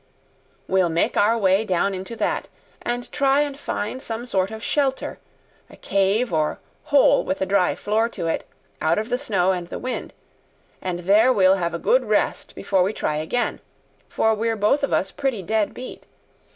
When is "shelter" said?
4.63-5.19